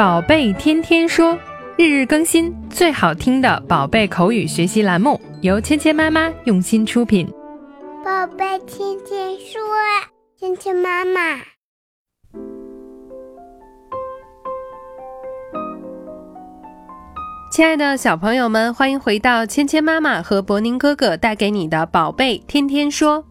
[0.00, 1.38] 宝贝天天说，
[1.76, 7.30] 日日更新，最好听的宝贝口语学习栏目，由芊芊妈妈用心出品。
[8.02, 9.60] 宝贝天天说，
[10.38, 11.42] 芊芊妈妈。
[17.52, 23.26] 亲爱的小朋友们，欢迎回到芊芊妈妈和博宁哥哥带给你的宝贝天天说。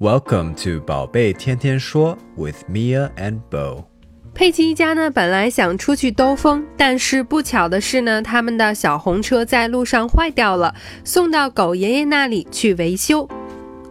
[0.00, 3.84] Welcome to 宝贝天天说 with Mia and Bo。
[4.34, 10.74] 佩奇一家呢，本来想出去兜风，但是不巧的是呢，他们的小红车在路上坏掉了，
[11.04, 13.28] 送到狗爷爷那里去维修。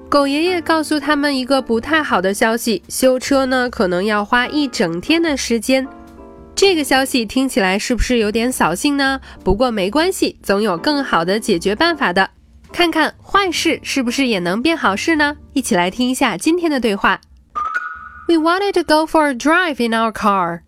[0.10, 5.88] 狗爷爷告诉他们一个不太好的消息，修车呢可能要花一整天的时间。
[6.54, 9.22] 这个消息听起来是不是有点扫兴呢？
[9.46, 12.30] 不过没关系，总有更好的解决办法的。
[12.74, 15.38] 看看坏事是不是也能变好事呢？
[15.54, 17.22] 一起来听一下今天的对话。
[18.29, 20.61] We wanted to go for a drive in our car.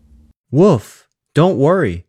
[0.50, 2.04] Wolf, don't worry.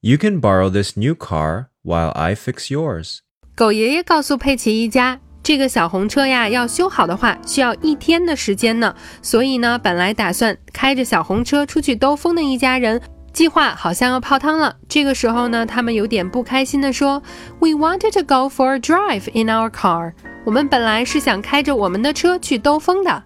[0.00, 3.18] You can borrow this new car while I fix yours.
[3.54, 8.94] 狗爷爷告诉佩奇一家，这个小红车呀，要修好的话需要一天的时间呢。
[9.22, 13.00] 所以呢，本来打算开着小红车出去兜风的一家人，
[13.32, 14.76] 计划好像要泡汤了。
[14.88, 17.22] 这个时候呢，他们有点不开心的说：“
[17.60, 20.14] We wanted to go for a drive in our car.
[20.44, 23.22] 我们本来是想开着我们的车去兜风的。”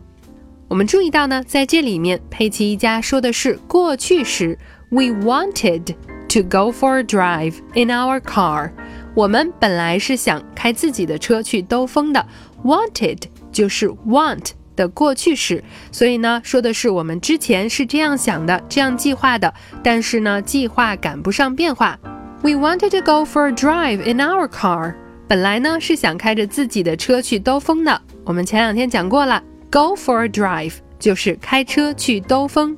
[0.69, 4.55] 我们注意到呢，在这里面，佩奇一家说的是过去时
[4.89, 5.95] ，We wanted
[6.29, 8.69] to go for a drive in our car。
[9.15, 12.23] 我们本来是想开自己的车去兜风的。
[12.63, 21.97] Wanted 就是 want 的过去式，所以呢，说的是我们之前是这样想的，这样计划的，但是呢，计划赶不上变化。
[22.43, 24.93] We wanted to go for a drive in our car。
[25.27, 27.99] 本来呢是想开着自己的车去兜风的。
[28.23, 29.41] 我们前两天讲过了。
[29.71, 32.75] Go for a drive 就是开车去兜风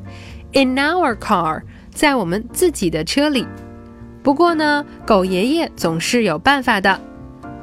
[0.53, 1.61] ，in our car
[1.93, 3.47] 在我们自己的车里。
[4.21, 6.99] 不过呢，狗爷爷总是有办法的。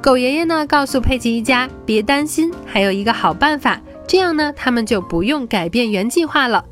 [0.01, 6.65] 狗爷爷呢告诉佩奇一家别担心，还有一个好办法，这样呢他们就不用改变原计划了。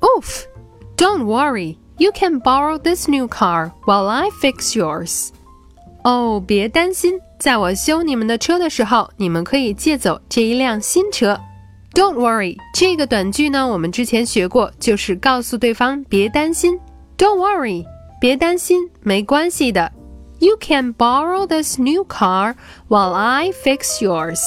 [0.00, 0.42] Oof!
[0.96, 5.30] Don't worry, you can borrow this new car while I fix yours.
[6.04, 11.40] 哦，别担心，在我修你们的车的时候，你们可以借走这一辆新车。
[11.94, 16.80] Don't worry，这个短句呢，我们之前学过，就是告诉对方别担心。
[17.18, 17.84] Don't worry，
[18.18, 19.92] 别担心，没关系的。
[20.38, 22.54] You can borrow this new car
[22.88, 24.40] while I fix yours。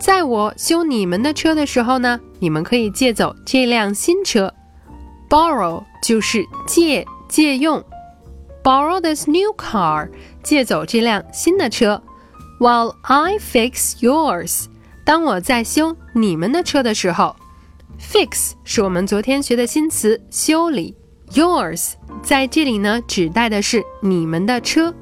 [0.00, 4.52] 在我修你们的车的时候呢，你们可以借走这辆新车。
[5.28, 7.84] Borrow 就是借、借用。
[8.64, 10.08] Borrow this new car，
[10.42, 12.02] 借走这辆新的车。
[12.58, 14.64] While I fix yours。
[15.04, 17.34] 当我在修你们的车的时候
[18.00, 20.94] ，fix 是我们昨天学的新词，修理。
[21.32, 24.94] Yours 在这里呢，指代的是你们的车。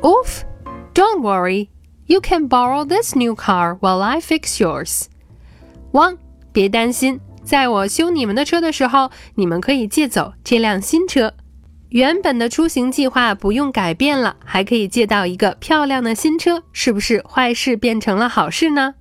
[0.00, 0.42] Oof!
[0.94, 1.68] Don't worry,
[2.06, 5.04] you can borrow this new car while I fix yours.
[5.92, 6.16] 汪，
[6.50, 11.34] 别担心，在我修你们的车的时候，你们可以借走这辆新车。
[11.90, 18.94] 原本的出行计划不用改变了，还可以借到一个漂亮的新车，是不是坏事变成了好事呢？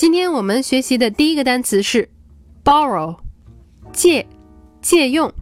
[0.00, 2.08] 今天我们学习的第一个单词是
[2.64, 3.18] borrow，
[3.92, 4.26] 借、
[4.80, 5.32] 借用。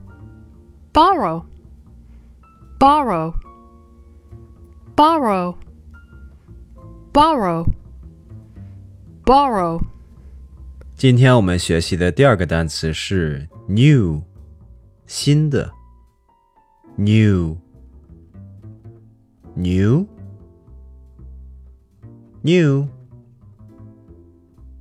[0.93, 1.45] borrow,
[2.79, 3.35] borrow,
[4.95, 5.57] borrow,
[7.13, 7.67] borrow,
[9.25, 9.81] borrow。
[10.95, 14.23] 今天我们学习的第二个单词是 new，
[15.07, 15.73] 新的。
[16.97, 17.57] new,
[19.57, 20.07] new,
[22.43, 22.87] new,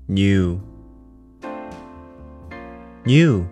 [0.07, 0.59] new,
[3.05, 3.45] new。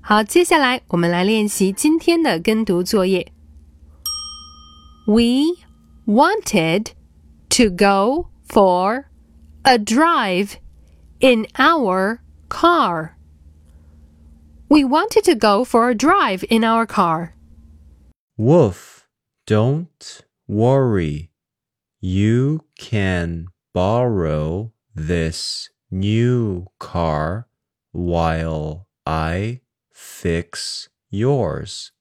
[0.00, 3.32] 好，接下来我们来练习今天的跟读作业。
[5.06, 5.64] We
[6.06, 6.92] wanted
[7.50, 9.06] to go for
[9.62, 10.54] a drive
[11.20, 12.18] in our
[12.48, 13.16] car.
[14.68, 17.34] We wanted to go for a drive in our car.
[18.36, 19.06] Wolf,
[19.46, 21.30] don't worry.
[22.00, 27.47] You can borrow this new car
[27.91, 29.61] while I
[29.91, 31.91] fix yours.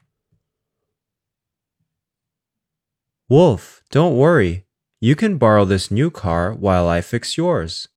[3.28, 4.66] Wolf, don't worry.
[5.00, 7.88] You can borrow this new car while I fix yours.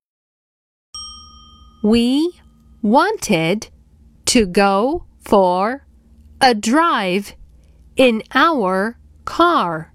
[1.82, 2.40] We
[2.82, 3.68] wanted
[4.26, 5.86] to go for
[6.40, 7.34] a drive
[7.96, 9.92] in our car.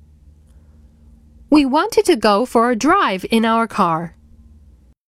[1.49, 4.15] We wanted to go for a drive in our car.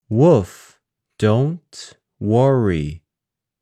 [0.10, 0.80] Wolf,
[1.18, 3.02] don't worry.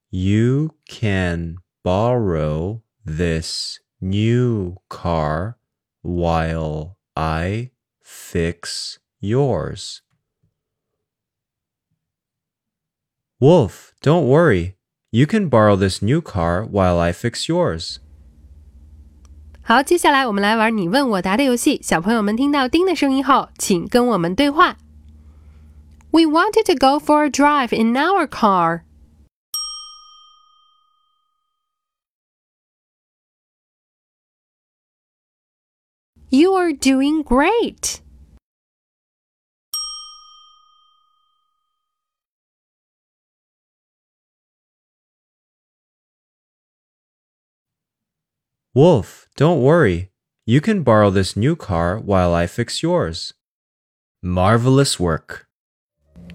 [0.09, 5.57] You can borrow this new car
[6.01, 7.71] while I
[8.03, 10.01] fix yours.
[13.39, 14.75] Wolf, don't worry.
[15.11, 17.97] You can borrow this new car while I fix yours.
[19.61, 21.81] 好，接下来我们来玩你问我答的游戏。
[21.81, 24.77] 小朋友们听到“叮”的声音后，请跟我们对话。
[26.18, 28.84] We wanted to go for a drive in our car.
[36.28, 38.02] You are doing great.
[48.74, 50.10] Wolf, don't worry.
[50.46, 53.34] You can borrow this new car while I fix yours.
[54.20, 55.47] Marvelous work.